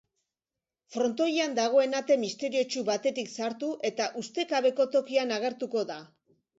[0.95, 6.05] Frontoian dagoen ate misteriotsu batetik sartu eta ustekabeko tokian agertuko da.